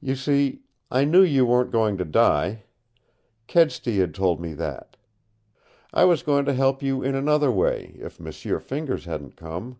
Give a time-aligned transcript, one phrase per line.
[0.00, 2.62] You see, I knew you weren't going to die.
[3.46, 4.96] Kedsty had told me that.
[5.92, 9.78] I was going to help you in another way, if M'sieu Fingers hadn't come.